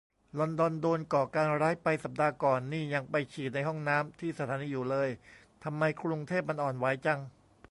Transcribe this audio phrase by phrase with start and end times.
[0.39, 5.09] ลอนดอนโดนก่อการร้ายไปสัปดาห์ก่อน นี่ยังไปฉี่ในห้องน้ำที่สถานีอยู่เลย
[5.63, 7.19] ทำไมกรุงเทพมันอ่อนไหวจัง